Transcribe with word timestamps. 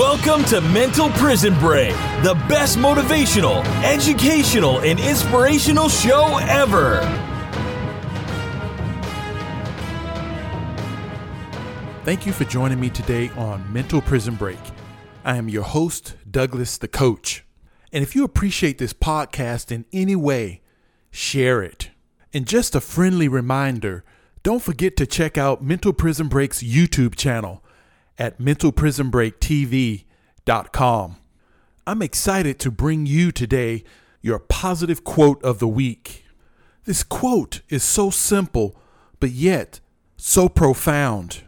Welcome 0.00 0.46
to 0.46 0.62
Mental 0.62 1.10
Prison 1.10 1.52
Break, 1.58 1.92
the 2.22 2.34
best 2.48 2.78
motivational, 2.78 3.62
educational, 3.84 4.80
and 4.80 4.98
inspirational 4.98 5.90
show 5.90 6.38
ever. 6.38 7.00
Thank 12.04 12.24
you 12.24 12.32
for 12.32 12.44
joining 12.44 12.80
me 12.80 12.88
today 12.88 13.28
on 13.36 13.70
Mental 13.70 14.00
Prison 14.00 14.36
Break. 14.36 14.58
I 15.22 15.36
am 15.36 15.50
your 15.50 15.64
host, 15.64 16.16
Douglas 16.30 16.78
the 16.78 16.88
Coach. 16.88 17.44
And 17.92 18.02
if 18.02 18.16
you 18.16 18.24
appreciate 18.24 18.78
this 18.78 18.94
podcast 18.94 19.70
in 19.70 19.84
any 19.92 20.16
way, 20.16 20.62
share 21.10 21.62
it. 21.62 21.90
And 22.32 22.46
just 22.46 22.74
a 22.74 22.80
friendly 22.80 23.28
reminder 23.28 24.02
don't 24.42 24.62
forget 24.62 24.96
to 24.96 25.04
check 25.04 25.36
out 25.36 25.62
Mental 25.62 25.92
Prison 25.92 26.28
Break's 26.28 26.62
YouTube 26.62 27.16
channel 27.16 27.62
at 28.20 28.38
mentalprisonbreaktv.com. 28.38 31.16
I'm 31.86 32.02
excited 32.02 32.58
to 32.60 32.70
bring 32.70 33.06
you 33.06 33.32
today 33.32 33.82
your 34.20 34.38
positive 34.38 35.02
quote 35.02 35.42
of 35.42 35.58
the 35.58 35.66
week. 35.66 36.26
This 36.84 37.02
quote 37.02 37.62
is 37.70 37.82
so 37.82 38.10
simple, 38.10 38.76
but 39.18 39.30
yet 39.30 39.80
so 40.18 40.50
profound. 40.50 41.44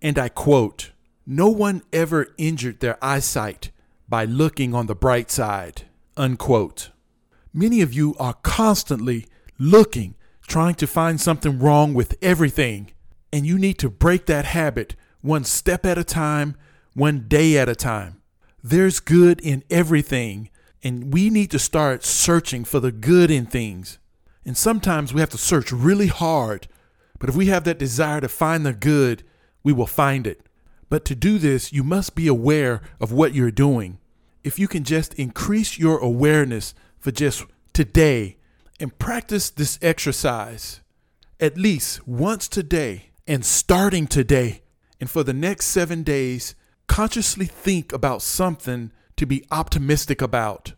And 0.00 0.18
I 0.18 0.30
quote 0.30 0.92
No 1.26 1.50
one 1.50 1.82
ever 1.92 2.28
injured 2.38 2.80
their 2.80 2.96
eyesight 3.04 3.70
by 4.08 4.24
looking 4.24 4.74
on 4.74 4.86
the 4.86 4.94
bright 4.94 5.30
side. 5.30 5.82
Unquote. 6.16 6.88
Many 7.52 7.82
of 7.82 7.92
you 7.92 8.14
are 8.18 8.38
constantly 8.42 9.26
looking, 9.58 10.14
trying 10.46 10.76
to 10.76 10.86
find 10.86 11.20
something 11.20 11.58
wrong 11.58 11.92
with 11.92 12.16
everything, 12.22 12.92
and 13.32 13.44
you 13.44 13.58
need 13.58 13.76
to 13.78 13.90
break 13.90 14.26
that 14.26 14.44
habit 14.46 14.94
one 15.22 15.44
step 15.44 15.84
at 15.84 15.98
a 15.98 16.04
time, 16.04 16.56
one 16.94 17.26
day 17.28 17.58
at 17.58 17.68
a 17.68 17.74
time. 17.74 18.20
There's 18.62 19.00
good 19.00 19.40
in 19.40 19.64
everything, 19.70 20.50
and 20.82 21.12
we 21.12 21.30
need 21.30 21.50
to 21.50 21.58
start 21.58 22.04
searching 22.04 22.64
for 22.64 22.80
the 22.80 22.92
good 22.92 23.30
in 23.30 23.46
things. 23.46 23.98
And 24.44 24.56
sometimes 24.56 25.12
we 25.12 25.20
have 25.20 25.30
to 25.30 25.38
search 25.38 25.72
really 25.72 26.08
hard, 26.08 26.68
but 27.18 27.28
if 27.28 27.36
we 27.36 27.46
have 27.46 27.64
that 27.64 27.78
desire 27.78 28.20
to 28.20 28.28
find 28.28 28.64
the 28.64 28.72
good, 28.72 29.22
we 29.62 29.72
will 29.72 29.86
find 29.86 30.26
it. 30.26 30.42
But 30.88 31.04
to 31.06 31.14
do 31.14 31.38
this, 31.38 31.72
you 31.72 31.84
must 31.84 32.14
be 32.14 32.26
aware 32.26 32.82
of 33.00 33.12
what 33.12 33.34
you're 33.34 33.50
doing. 33.50 33.98
If 34.42 34.58
you 34.58 34.66
can 34.68 34.84
just 34.84 35.14
increase 35.14 35.78
your 35.78 35.98
awareness 35.98 36.74
for 36.98 37.10
just 37.10 37.44
today 37.72 38.38
and 38.80 38.98
practice 38.98 39.50
this 39.50 39.78
exercise 39.82 40.80
at 41.38 41.56
least 41.56 42.06
once 42.06 42.48
today 42.48 43.10
and 43.26 43.44
starting 43.44 44.06
today, 44.06 44.62
and 45.00 45.10
for 45.10 45.24
the 45.24 45.32
next 45.32 45.66
seven 45.66 46.02
days, 46.02 46.54
consciously 46.86 47.46
think 47.46 47.92
about 47.92 48.22
something 48.22 48.92
to 49.16 49.26
be 49.26 49.44
optimistic 49.50 50.20
about. 50.20 50.74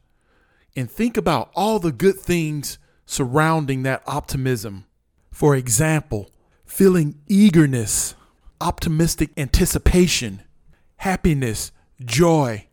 And 0.77 0.91
think 0.91 1.17
about 1.17 1.51
all 1.55 1.79
the 1.79 1.93
good 1.93 2.17
things 2.17 2.79
surrounding 3.05 3.83
that 3.83 4.03
optimism. 4.07 4.87
For 5.31 5.57
example, 5.57 6.31
feeling 6.65 7.21
eagerness, 7.27 8.15
optimistic 8.61 9.31
anticipation, 9.37 10.43
happiness, 10.97 11.73
joy, 12.05 12.69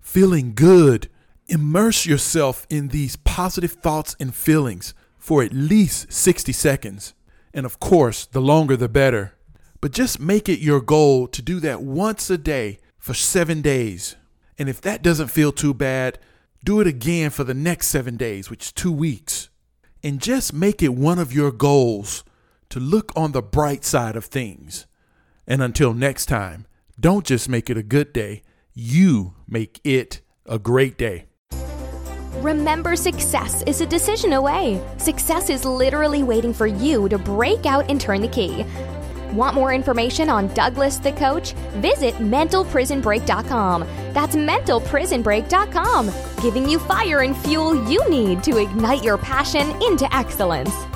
feeling 0.00 0.54
good. 0.54 1.08
Immerse 1.48 2.06
yourself 2.06 2.66
in 2.70 2.88
these 2.88 3.16
positive 3.16 3.72
thoughts 3.72 4.16
and 4.18 4.34
feelings 4.34 4.94
for 5.18 5.42
at 5.42 5.52
least 5.52 6.12
60 6.12 6.52
seconds. 6.52 7.14
And 7.52 7.66
of 7.66 7.80
course, 7.80 8.26
the 8.26 8.40
longer 8.40 8.76
the 8.76 8.88
better. 8.88 9.34
But 9.84 9.92
just 9.92 10.18
make 10.18 10.48
it 10.48 10.60
your 10.60 10.80
goal 10.80 11.26
to 11.26 11.42
do 11.42 11.60
that 11.60 11.82
once 11.82 12.30
a 12.30 12.38
day 12.38 12.78
for 12.96 13.12
seven 13.12 13.60
days. 13.60 14.16
And 14.58 14.66
if 14.66 14.80
that 14.80 15.02
doesn't 15.02 15.28
feel 15.28 15.52
too 15.52 15.74
bad, 15.74 16.18
do 16.64 16.80
it 16.80 16.86
again 16.86 17.28
for 17.28 17.44
the 17.44 17.52
next 17.52 17.88
seven 17.88 18.16
days, 18.16 18.48
which 18.48 18.64
is 18.64 18.72
two 18.72 18.90
weeks. 18.90 19.50
And 20.02 20.22
just 20.22 20.54
make 20.54 20.82
it 20.82 20.94
one 20.94 21.18
of 21.18 21.34
your 21.34 21.52
goals 21.52 22.24
to 22.70 22.80
look 22.80 23.12
on 23.14 23.32
the 23.32 23.42
bright 23.42 23.84
side 23.84 24.16
of 24.16 24.24
things. 24.24 24.86
And 25.46 25.60
until 25.60 25.92
next 25.92 26.30
time, 26.30 26.64
don't 26.98 27.26
just 27.26 27.50
make 27.50 27.68
it 27.68 27.76
a 27.76 27.82
good 27.82 28.14
day, 28.14 28.40
you 28.72 29.34
make 29.46 29.82
it 29.84 30.22
a 30.46 30.58
great 30.58 30.96
day. 30.96 31.26
Remember, 32.38 32.96
success 32.96 33.62
is 33.66 33.80
a 33.80 33.86
decision 33.86 34.32
away. 34.32 34.82
Success 34.98 35.50
is 35.50 35.64
literally 35.64 36.22
waiting 36.22 36.52
for 36.52 36.66
you 36.66 37.08
to 37.08 37.16
break 37.16 37.64
out 37.64 37.90
and 37.90 38.00
turn 38.00 38.20
the 38.20 38.28
key. 38.28 38.66
Want 39.34 39.54
more 39.56 39.74
information 39.74 40.28
on 40.28 40.46
Douglas 40.54 40.98
the 40.98 41.10
Coach? 41.12 41.54
Visit 41.82 42.14
mentalprisonbreak.com. 42.14 43.80
That's 44.12 44.36
mentalprisonbreak.com, 44.36 46.12
giving 46.40 46.68
you 46.68 46.78
fire 46.78 47.22
and 47.22 47.36
fuel 47.36 47.90
you 47.90 48.08
need 48.08 48.44
to 48.44 48.58
ignite 48.58 49.02
your 49.02 49.18
passion 49.18 49.68
into 49.82 50.08
excellence. 50.14 50.93